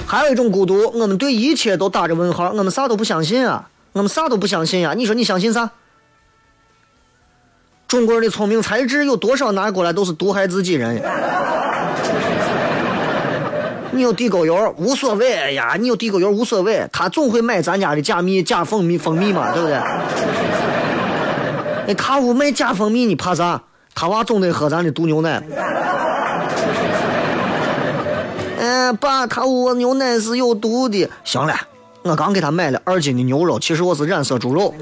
[0.06, 4.94] 还有一种孤独，我们对一切都打着问号，我们啥都不相信啊，我们啥都不相信呀。
[4.96, 5.70] 你说你相信啥？
[7.86, 11.00] 中国人的聪明才智有多少拿过来都是毒害自己人。
[13.92, 19.76] 你有地沟油无所谓呀，你有地沟油无所谓，他总会买咱家的假蜜、假蜂蜜、蜂蜜嘛，对不对？
[21.88, 23.62] 那他屋卖假蜂蜜，你怕啥？
[23.94, 25.42] 他娃总得喝咱的毒牛奶。
[28.58, 31.08] 嗯， 爸，他屋牛奶是有毒的。
[31.24, 31.54] 行了，
[32.02, 34.74] 我刚给他买了二斤的牛肉，其实我是染色猪肉。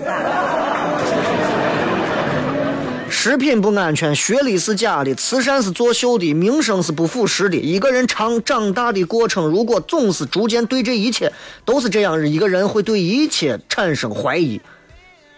[3.09, 7.57] 食品不安全，学历是假的，慈善是作秀的，名声是不腐蚀的。
[7.57, 11.33] 一个人长长大的过程，如果总是逐渐对这一切
[11.65, 14.61] 都是这样，一个人会对一切产生怀疑。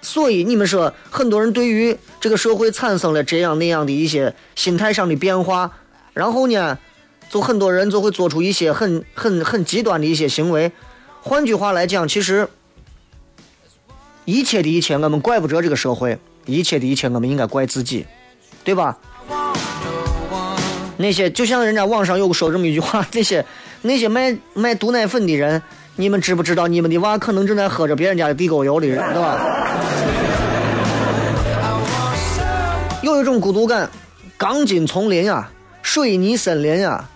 [0.01, 5.71] 所以你们说，很多人对于这个社会产生了这样那样的一些心态上的变化，
[6.15, 6.79] 然后呢，
[7.31, 10.71] 就很多人就会做出一些很很很极端的一些行为。
[11.21, 12.49] 换句话来讲，其实
[14.25, 16.19] 一切的一切，我们怪不着这个社会。
[16.47, 18.07] 一切的一切，我们应该怪自己，
[18.65, 18.97] 对吧？
[20.97, 23.45] 那些就像人家网上有说这么一句话，那些
[23.83, 25.63] 那些卖卖毒奶粉的人，
[26.01, 29.37] 你们知不知道你们的娃可能正在喝着别人家的地沟油的人，对吧？
[33.03, 33.91] 有一种孤独感，
[34.37, 35.51] 钢筋丛林啊，
[35.83, 37.11] 水泥森林啊。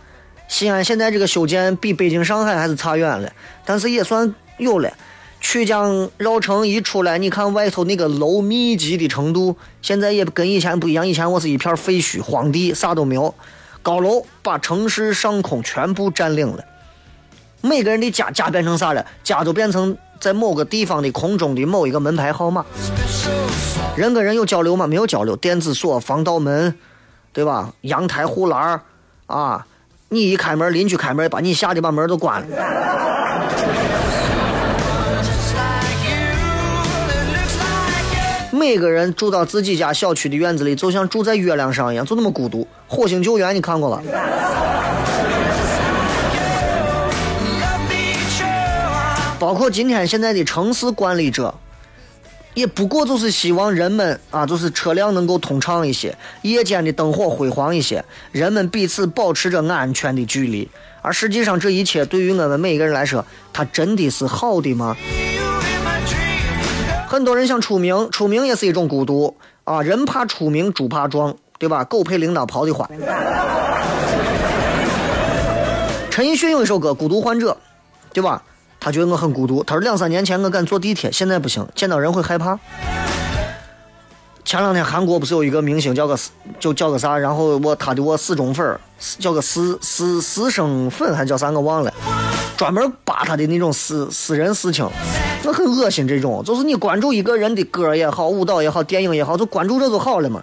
[0.49, 3.33] 西安现在这个修建比北京、上海还是差远了，
[3.65, 4.93] 但是也算有了。
[5.41, 11.07] 曲江绕城一出来，你看外头那个楼密集的程度，现在也跟以前不一样。
[11.07, 13.33] 以前我是一片废墟、荒地，啥都没有，
[13.81, 16.65] 高楼把城市上空全部占领了。
[17.63, 19.07] 每个人的家家变成啥了？
[19.23, 22.65] 家都变成在某个地方的空中的某一个门牌号码。
[23.97, 24.87] 人跟人有交流吗？
[24.87, 25.37] 没有交流。
[25.37, 26.75] 电子锁、防盗门，
[27.33, 27.73] 对吧？
[27.83, 28.81] 阳台护栏
[29.27, 29.65] 啊，
[30.09, 32.47] 你一开门，邻居开门，把你吓得把门都关了。
[38.51, 42.67] 每个人住到自己家小区的院子里，就像住在月亮上一样，就那么孤独。
[42.89, 44.03] 火星救援你看过了？
[49.43, 51.53] 包括今天现在的城市管理者，
[52.55, 60.71] 也不过就是希望人们啊，就是车辆能够通畅一些，夜间的灯火辉煌一些，人们彼此保持着安全的距离。
[61.01, 64.97] 而实际上，这一切对于我们每一个人来说，它真的是好的吗？
[67.09, 69.83] 很多人想出名，出名也是一种孤独啊！
[69.83, 71.83] 人怕出名，猪怕壮，对吧？
[71.83, 72.89] 狗配铃铛跑得欢。
[76.13, 77.51] 陈奕迅有一首歌《孤独患者》，
[78.15, 78.41] 对吧？
[78.85, 79.63] 他觉得我很孤独。
[79.63, 82.59] 他说两三年前我敢坐地铁，现在不行，见到人会害怕。
[84.45, 86.19] 前两天韩国不是有一个明星叫个
[86.59, 87.17] 就叫个啥？
[87.17, 88.77] 然后我他的我死忠粉
[89.21, 91.49] 叫个私私私生粉还叫啥？
[91.53, 91.95] 我忘了。
[92.57, 94.85] 专门扒他的那种私私人事情，
[95.45, 96.09] 我很恶心。
[96.09, 100.43] 这种就是你关注一个人的歌也好，舞蹈也好，电影也好，就关注这就好了嘛。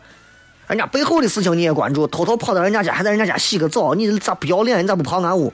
[0.67, 4.81] 人家背后的事情你也关注，偷偷跑到人家家，还在人家家洗个澡，你咋不要脸？
[4.81, 5.51] 你咋不跑俺屋？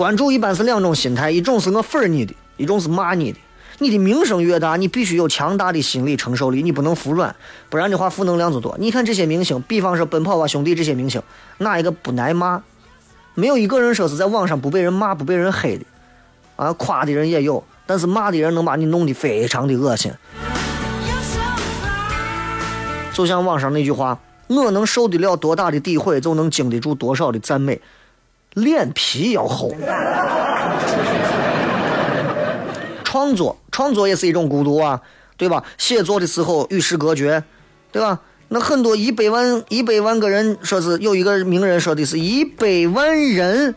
[0.00, 3.38] 关注一般是两种心态，一种是我粉你的，一种是骂你的。
[3.80, 7.36] 你的名声越大，你必须有强大的心理承受力，你不能服软，
[7.68, 8.74] 不然的话负能量就多。
[8.78, 11.20] 你看这些明星，比方说《奔跑吧兄弟》这些明星，
[11.58, 12.62] 哪一个不挨骂？
[13.34, 15.84] 没有一个人说是在网上不被人骂、不被人黑的，
[16.56, 20.10] 啊，夸的人也有，但是骂的人能把你弄得非常的恶心。
[23.12, 27.78] 就像网上那句话：“我能受得了多大的诋毁，就能经得住多少的赞美。”
[28.54, 29.72] 脸皮要厚。
[33.04, 35.00] 创作，创作也是一种孤独啊，
[35.36, 35.64] 对吧？
[35.78, 37.42] 写作的时候与世隔绝，
[37.90, 38.20] 对吧？
[38.48, 43.74] 那很多一百万、一百万个人说是有一个名人说的是一百万人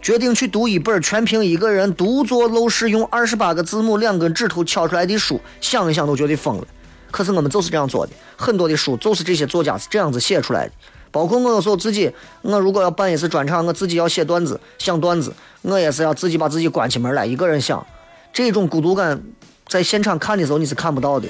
[0.00, 6.66] 决定去读一本全凭一个人独坐陋室用二十八个字母、两根指头敲出来的书，想一想都觉得疯了。
[7.10, 10.72] 可是我们就是这样做的，很多的书就是这些作家是这样子写出来的。
[11.14, 17.86] 包括我有时候自己，我如果要办一次专场，我自己要写段子、想段子，我也是要自己把自己关起门来，一个人想。
[18.32, 19.22] 这种孤独感，
[19.68, 21.28] 在现场看的时候你是看不到的。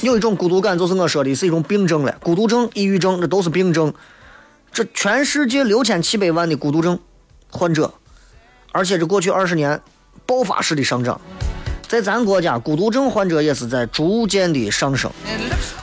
[0.00, 3.92] 有一种孤独感，就是我说的是一种病症了，孤独症、抑郁症，这都是病症。
[4.72, 6.98] 这全世界六千七百万的孤独症
[7.50, 7.92] 患者，
[8.72, 9.78] 而且这过去二十年
[10.24, 11.20] 爆发式的上涨，
[11.90, 15.10] 在咱国家，孤独症患者也是在逐渐的上升。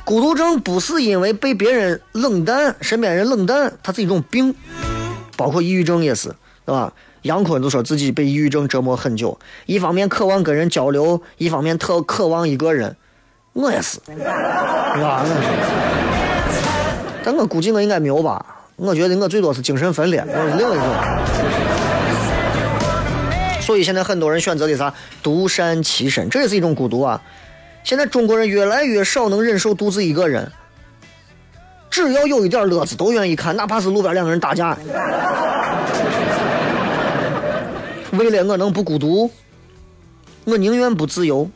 [0.06, 4.56] 孤独症不是因为被别人冷淡，身边人冷淡，它是一种病，
[5.36, 6.30] 包括抑郁症也是，
[6.66, 6.94] 对吧？
[7.24, 12.96] 杨坤就说自己被抑郁症折磨很久，一方面渴望跟人交流，一方面特渴望一个人。
[13.52, 14.00] 我也是，
[15.04, 15.26] 啊，
[17.22, 18.46] 但我估计我应该没有吧？
[18.78, 21.67] 我觉得我最多是精神分裂，我是另一种。
[23.68, 24.94] 所以现在很多人选择的啥？
[25.22, 27.22] 独善其身，这也是一种孤独啊。
[27.84, 30.50] 现在中国人越来越少能忍受独自一个人，
[31.90, 34.78] 只要有一点乐子都愿意看，哪怕是路边两个人打架。
[38.14, 39.30] 为了我能不孤独，
[40.46, 41.52] 我宁愿不自由，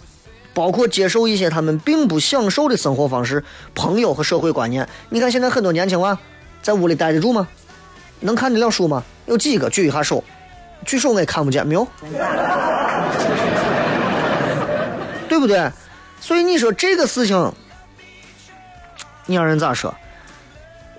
[0.53, 3.41] 包括接受一些他们并不享受的生活方式、
[3.73, 4.85] 朋友和社会观念。
[5.07, 6.19] 你看现在很多年轻娃
[6.61, 7.47] 在屋里待得住吗？
[8.19, 9.01] 能看得了书吗？
[9.27, 10.21] 有几个举一下手？
[10.85, 11.87] 举手我也看不见，没有，
[15.29, 15.71] 对不对？
[16.19, 17.53] 所以你说这个事情，
[19.25, 19.93] 你让人咋说？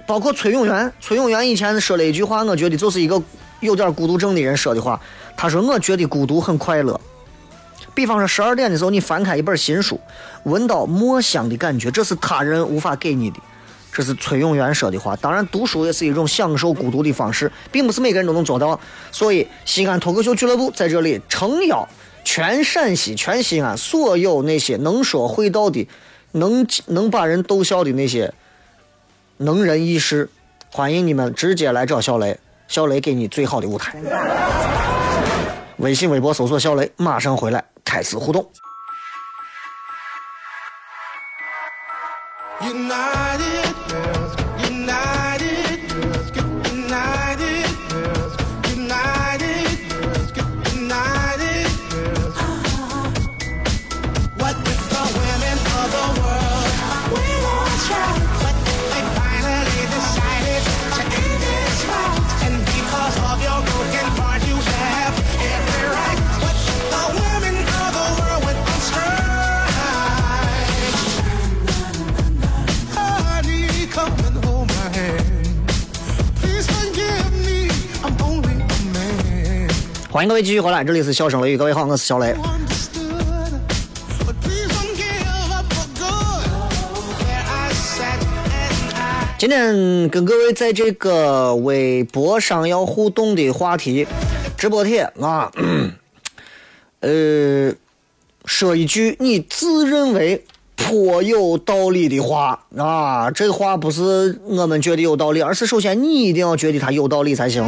[0.06, 3.22] 包括崔永元，崔永元以前说了一句话，我觉得就是一个
[3.60, 5.00] 有点孤独症的人说的话。
[5.36, 7.00] 他说：“我觉得孤独很快乐。
[7.94, 10.00] 比方说，十二点的时候，你翻开一本新书，
[10.44, 13.38] 闻到墨香的感觉，这是他人无法给你的。”
[13.92, 15.14] 这是崔永元说的话。
[15.16, 18.78] 当然，读书也是一种享受孤独的方式，并不是每个人都能做到。
[19.10, 21.86] 所以，西安脱口秀俱乐部在这里诚邀
[22.24, 25.86] 全陕西、全西安所有那些能说会道的、
[26.32, 28.32] 能能把人逗笑的那些
[29.36, 30.30] 能人异士，
[30.70, 32.38] 欢迎你们直接来找小雷，
[32.68, 33.96] 小雷给你最好的舞台。
[35.78, 38.48] 微信、微博搜索“小雷”，马上回来开始互动。
[42.60, 43.61] United
[80.28, 82.34] 各位继续回来，这里是笑声雷雨，各位好，我是小雷。
[89.36, 94.06] 今天跟各位在这个微博上要互动的话题，
[94.56, 95.50] 直播帖啊，
[97.00, 97.72] 呃，
[98.44, 100.44] 说一句你自认为
[100.76, 107.64] 颇有道理的话啊，这话不是我们觉得有道理，而是首先你一定要觉得它有道理才行。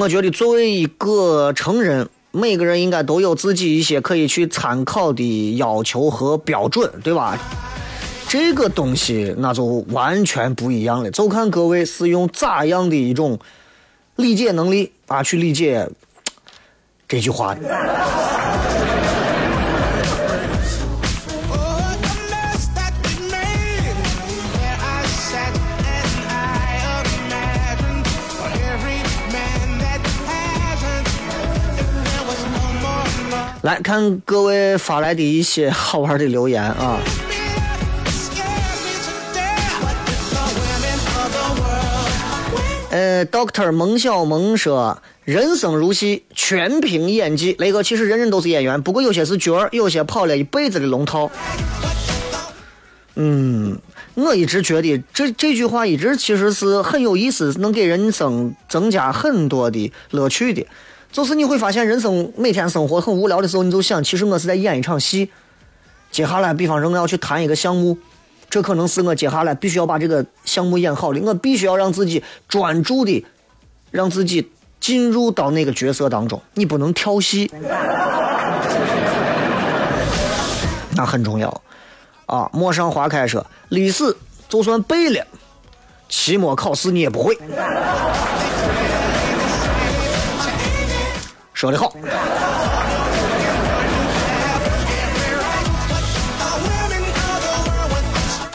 [0.00, 7.36] 我觉得作为一个成人，每个人应该都有自己一些可以去参考的要求和标准，对吧？
[8.28, 13.40] 这个东西那就完全不一样了，就看各位是用咋样的一种
[14.14, 15.88] 理解能力啊去理解
[17.08, 18.67] 这句话的。
[33.68, 36.98] 来看各位发来的一些好玩的留言啊。
[42.88, 47.56] 呃，Doctor 蒙小萌说：“人生如戏，全凭演技。
[47.58, 51.30] 雷哥，其实人人都是演员，不过有些是角儿，有些跑了一辈子的龙套。”
[53.16, 53.78] 嗯，
[54.14, 60.66] 我一直觉得这这句话一直其实是很有意思，能给人生增加很多的乐趣的。
[61.10, 65.30] 就是你会发现，人生每天生活很无聊的时候，你就想，其实我是在演一场戏。
[66.10, 67.96] 接下来，比方说我要去谈一个项目，
[68.48, 73.24] 这可能是我接下来必须要把这个项目演好的，我必须要让自己专注的，
[73.90, 74.50] 让自己
[74.80, 77.50] 进入到那个角色当中，你不能跳戏，
[80.94, 81.62] 那很重要
[82.26, 82.48] 啊。
[82.52, 84.16] 陌上花开说，历史
[84.48, 85.26] 就算背了，
[86.08, 87.36] 期末考试你也不会。
[91.58, 91.92] 说得好，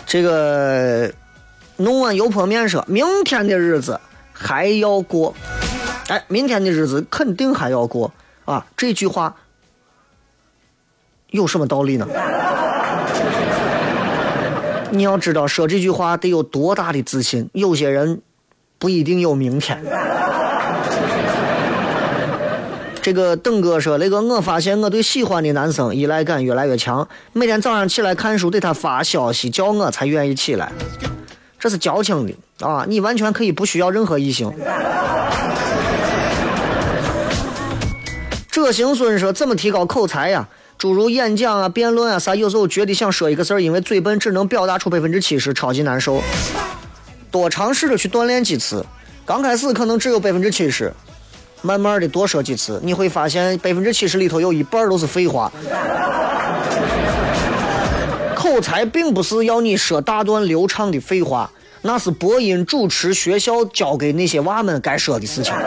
[0.05, 1.11] 这个
[1.75, 3.99] 弄碗油泼面说，明天的日子
[4.31, 5.35] 还要过，
[6.07, 8.09] 哎，明天的日子肯定还要过
[8.45, 8.65] 啊！
[8.77, 9.35] 这句话
[11.31, 12.07] 有什么道理呢？
[14.91, 17.49] 你要知道，说这句话得有多大的自信。
[17.51, 18.21] 有些人
[18.79, 19.83] 不一定有明天。
[23.03, 30.71] 这个邓哥说：“那个，我发现我对喜欢的男生依赖感越来越强，每天早上起来看书，得他发消息叫我才愿意起来。
[31.59, 32.33] 这是矫情的
[32.65, 32.85] 啊！
[32.87, 34.49] 你完全可以不需要任何异性。”
[38.49, 40.47] 这行孙说：“怎么提高口才呀？
[40.77, 46.23] 诸如演讲啊、辩论啊啥，有时候觉得想说一个字儿，因为嘴笨只能表达出百分之七十，超级难受。
[47.29, 48.85] 多尝试着去锻炼几次，
[49.25, 50.93] 刚开始可能只有百分之七十。”
[51.63, 55.51] 慢慢的多说几次，你会发现百分之七十里头有一半都是废话。
[58.35, 61.49] 口才并不是要你说大段流畅的废话，
[61.81, 65.53] 那是播音主持学校教给那些娃们该说的事情。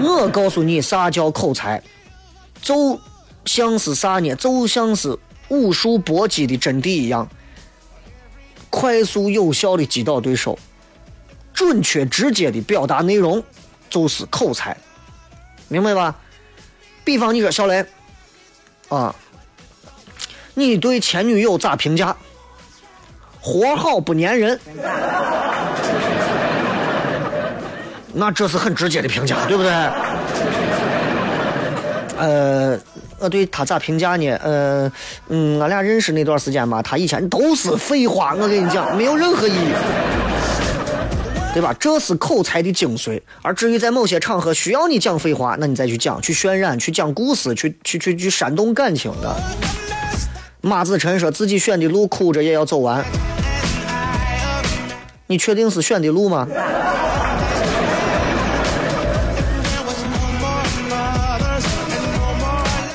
[0.00, 1.82] 我告诉你啥叫口才，
[2.62, 2.96] 就
[3.44, 4.32] 像是啥呢？
[4.36, 5.18] 就像是
[5.48, 7.28] 武术搏击的真谛一样，
[8.70, 10.56] 快速有效的击倒对手，
[11.52, 13.42] 准确直接的表达内容。
[13.92, 14.74] 就是口才，
[15.68, 16.14] 明白吧？
[17.04, 17.84] 比方你说小雷，
[18.88, 19.14] 啊，
[20.54, 22.16] 你对前女友咋评价？
[23.38, 24.58] 活好不粘人，
[28.14, 29.70] 那这是很直接的评价，对不对？
[32.16, 32.78] 呃，
[33.18, 34.30] 我对他咋评价呢？
[34.42, 34.90] 呃，
[35.28, 39.74] 嗯，俺俩认识那段时间吧，他以前都是废话，我跟你讲，没有任何意义。
[41.52, 41.74] 对吧？
[41.78, 43.20] 这是口才的精髓。
[43.42, 49.36] 而至于在某些场合需要你讲废话，那你再去讲，去渲染，去讲故事，去去去去煽动感情的。
[50.62, 53.04] 马子辰说自己选的路，哭着也要走完。
[55.26, 56.48] 你确定是选的路吗？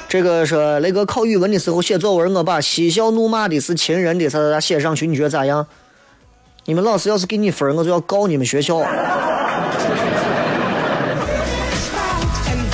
[0.10, 5.68] 这个说那个考语文的时候写作文，我把嬉笑怒骂的是亲人的，啥啥啥写上去，你觉得咋样？
[6.70, 8.76] 你们老师要是给你分，我就要告你们学校。
[8.80, 8.89] And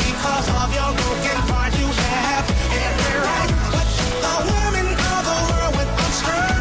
[0.01, 3.53] because of your broken heart, you have every right.
[3.69, 3.85] But
[4.19, 6.57] the women of the world went on strike.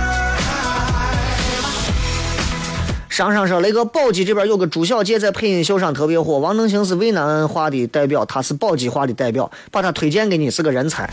[3.09, 11.09] 上上说那个宝鸡这边有个朱小姐在配音秀上特别火，王能行是渭南话的代表，她是宝鸡话的代表，把她推荐给你是个人才。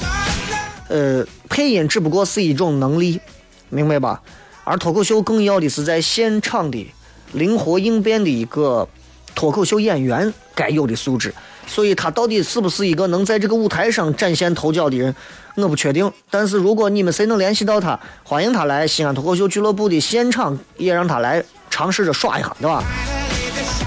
[0.90, 3.22] 呃，配音只不过是一种能力，
[3.70, 4.22] 明白吧？
[4.70, 6.94] 而脱口秀更要的是在现场的
[7.32, 8.88] 灵活应变的一个
[9.34, 11.34] 脱口秀演员该有的素质。
[11.66, 15.16] 所以他到底是不是一个能在这个舞台上展现头角的人，
[15.56, 16.12] 我不确定。
[16.30, 22.84] 但是如果你们谁能联系到他，欢迎他来西安脱口秀俱乐部的现场，也让他来尝试着耍一下，对吧？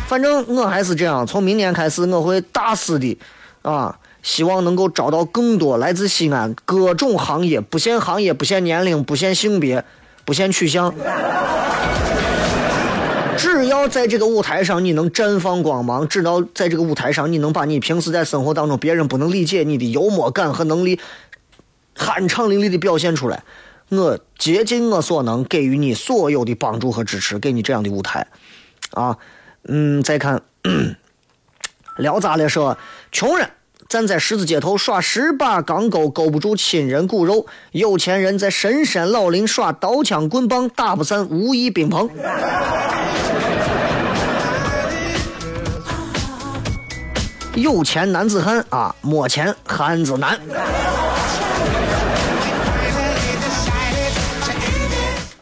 [0.08, 3.16] 反正我还是这样，从明年开始，我会大肆的
[3.62, 9.84] 啊，希望能够招到更多来自西安各种行业，不限行业，不限年龄，不限性别，
[10.24, 10.94] 不限取向。
[13.36, 21.00] 只要在这个舞台上你能绽放光芒，只要在这个舞台上你能把你平时在生活当中别人不能理解你的幽默感和能力，
[21.96, 23.42] 酣畅淋漓的表现出来，
[23.88, 28.26] 我竭尽我所能给予你所有的帮助和支持，给你这样的舞台，
[28.92, 29.16] 啊，
[29.64, 30.42] 嗯，再看
[31.98, 32.78] 聊咋了说，
[33.10, 33.50] 穷人
[33.92, 42.08] 站在十字街头耍十把钢钩勾不住亲人骨肉，有钱人在深山老林耍刀枪棍棒打不散无义宾朋。
[47.54, 50.40] 有钱男子汉啊，没钱汉子难。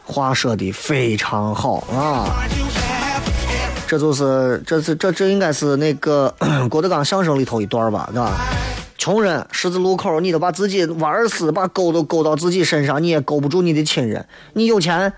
[0.03, 2.43] 话说的非常好啊，
[3.91, 6.33] 这就是这是这这应该是那个
[6.71, 8.39] 郭德纲相声里头一段吧，对吧？
[8.97, 14.25] 穷人十字路口，你都把自己玩死，把钩都勾到自己身上，你也勾不住你的亲人。
[14.53, 15.11] 你有钱，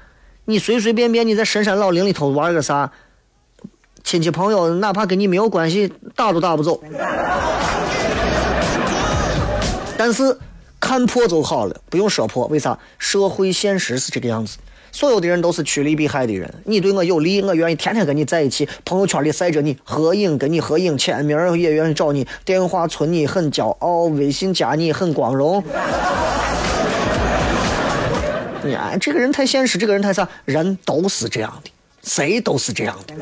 [0.46, 2.92] 你随随便便你在深山老林里头玩个啥，
[4.04, 6.82] 亲戚朋友哪怕跟你没有关系，打都打不走。
[9.96, 10.36] 但是
[10.80, 12.48] 看破就好了，不用说破。
[12.48, 12.76] 为啥？
[12.98, 14.58] 社会现实是这个样子。
[14.94, 25.64] 所有的人都是趋利避害的人，你对我有利，我愿意天天跟你在一起，朋友圈里晒着你，合影跟你合影，签名也愿意找你，电话存你很骄傲，微信加你很光荣。
[28.62, 30.30] 你，这个人太现实，这个人太啥？
[30.46, 31.72] 人都是这样的，
[32.04, 33.16] 谁都是这样的。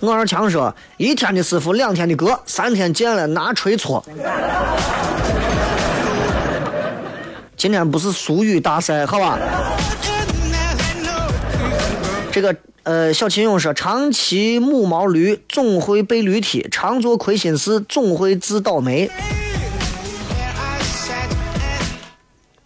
[0.00, 4.02] 我二强说：“一天的师傅，两天的哥，三天见了拿锤搓。”
[7.64, 9.38] 今天不是俗语大赛，好吧？
[12.30, 19.10] 这个呃，小秦勇说：“常骑母毛驴，总会被驴踢；常做亏心事，总会自倒霉。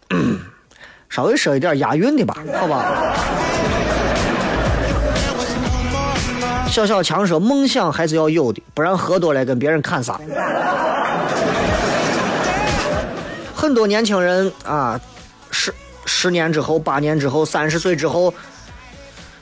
[1.08, 3.14] ”稍微说一点押韵的吧，好吧？
[6.68, 10.20] 小小强说：“梦想还是要有的，不然喝多了跟别人砍啥。”
[13.58, 15.00] 很多年轻人啊，
[15.50, 15.74] 十
[16.06, 18.32] 十年之后、八年之后、三十岁之后，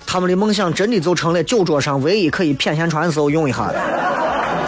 [0.06, 4.65] 他们的梦想真的就成了酒桌上唯一可以谝闲传时候用一下的。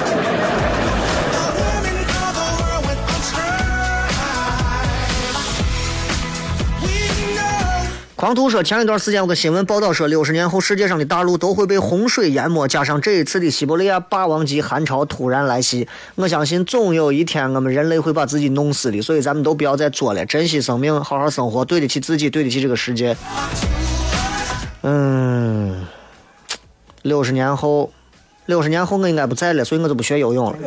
[8.18, 23.16] 狂徒说，前一段时间有个新闻报道说，六十年后世界上的大陆都会被洪水淹没，加上这一次的西伯利亚霸王级寒潮突然来袭，我相信总有一天我们人类会把自己弄死的，所以咱们都不要再作了，珍惜生命，好好生活，对得起自己，对得起这个世界。
[24.82, 25.86] 嗯，
[27.02, 27.92] 六十年后，
[28.46, 30.58] 六十年后我应该不在了，所以我就不学游泳了。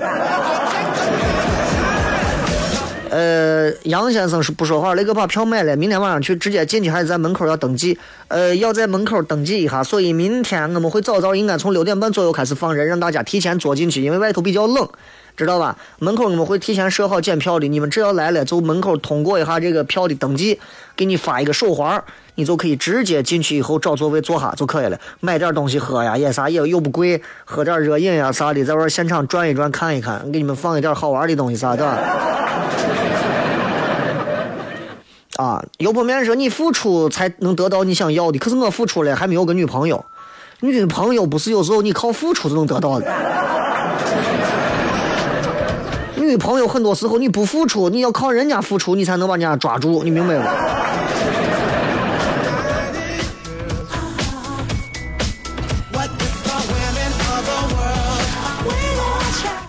[3.10, 3.51] 呃，
[3.84, 7.98] 杨先生是不说话，那个把票买了，明天晚上去直接进去，还是在门口要登记？
[8.28, 14.88] 呃，要在门口登记一下，所以明天我们会早早，应该从六点半左右开始放人，让大家提前坐进去，因为外头比较冷，
[15.36, 15.78] 知道吧？
[16.00, 20.60] 门口我们会提前设好检票的，你们只要来了，就门口通过一下这个票的登记，
[20.96, 22.02] 给你发一个手环，
[22.36, 33.11] 你就可以直接进去以后找座位坐下就可以了，买点东西喝呀，也啥也又不贵，喝点热饮呀啥的，在玩现场转一转看一看，给你们放一点好玩的东西啥的。
[35.38, 40.04] 啊，油泼面说你付出才能得到你想要的，可是我付出了还没有个女朋友，
[40.60, 43.12] 女朋友不是有时候你靠付出就能得到的，
[46.18, 50.46] 女朋友很多时候你不付出，你要靠人家付出，你才能把人家抓住，你明白吗？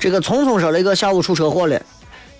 [0.01, 1.81] 这个聪聪说了一个下午出车祸了，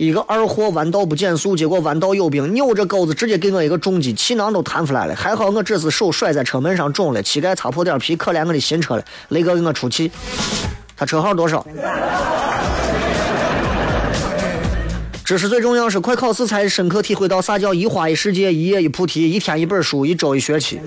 [0.03, 5.15] 一个二货弯道不减速，结果弯道有病，扭着钩子直接给我一个重击，气囊都弹出来了。
[5.15, 9.05] 还好我只是手甩在车门上肿了，膝盖擦破点皮，可怜我的新车了。
[9.29, 10.11] 雷哥给我出气，
[10.97, 11.65] 他车号多少？
[15.25, 20.81] 知识最重要是快考试才深刻体会到啥叫一花一世界，一叶一菩提，一天一本书，一周一学期。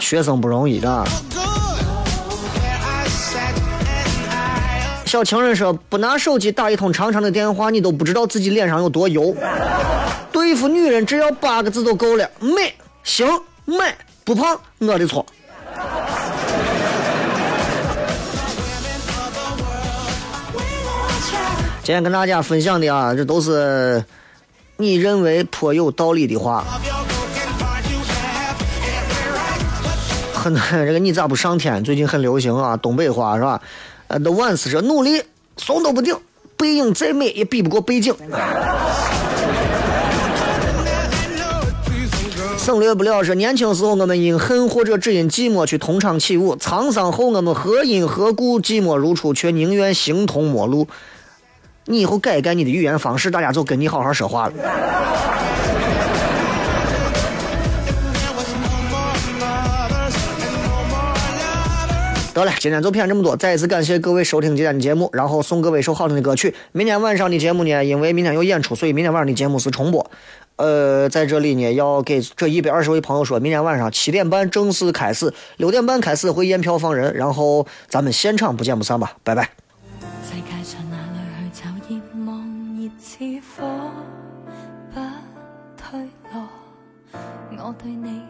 [0.00, 1.04] 学生不容易的。
[5.12, 9.36] 小情人说：“不拿手机打一通长长的电话，你都不知道自己脸上有多油。
[10.32, 13.28] 对付女人只要八个字都够了：美、行、
[13.66, 13.94] 美，
[14.24, 15.26] 不胖，我的错。”
[21.84, 24.02] 今天跟大家分享的啊，这都是
[24.78, 26.64] 你认为颇有道理的话。
[26.72, 29.60] of your broken heart you have every right.
[30.32, 30.54] 很
[30.86, 31.84] 这个你咋不上天？
[31.84, 33.60] 最近很流行啊，东北话是吧？
[34.12, 35.22] 呃，The Ones 说努力
[35.56, 36.14] 怂都不顶，
[36.58, 38.14] 背影再美也比不过背景。
[42.58, 50.86] 省略不了是年轻时候我们因恨或者只因寂寞去同场起舞，沧桑后我们何因何故寂寞如初，却宁愿形同陌路。
[51.86, 54.52] 你以后改改你的语言方式，大家就跟你好好说话了。
[62.32, 63.36] 得了，今天就骗这么多。
[63.36, 66.54] 再一次感谢各位收听今天的节目，然后送各位一首好听的歌曲。
[66.72, 70.10] 明天晚上的节目呢，因为明天有演出，所以明天晚上的节目是重播。
[70.56, 79.50] 呃，在这里呢，要给这一百二十位朋友说，明天晚上七点半正式开始，六点半开始会验票放人，然后咱们现场不见不散吧，拜拜。
[80.24, 82.42] 世界上哪里去找熱望
[82.78, 83.18] 熱似
[83.58, 83.90] 火，
[84.94, 85.00] 不
[85.76, 86.00] 退
[86.32, 86.48] 落。
[87.58, 88.21] 我对你